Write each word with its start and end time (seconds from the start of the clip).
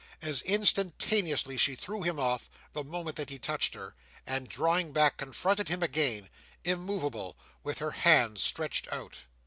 As 0.19 0.41
instantaneously 0.41 1.57
she 1.57 1.75
threw 1.75 2.01
him 2.01 2.19
off, 2.19 2.49
the 2.73 2.83
moment 2.83 3.17
that 3.17 3.29
he 3.29 3.37
touched 3.37 3.75
her, 3.75 3.93
and, 4.25 4.49
drawing 4.49 4.93
back, 4.93 5.17
confronted 5.17 5.67
him 5.67 5.83
again, 5.83 6.27
immoveable, 6.63 7.37
with 7.63 7.77
her 7.77 7.91
hand 7.91 8.39
stretched 8.39 8.91
out. 8.91 9.19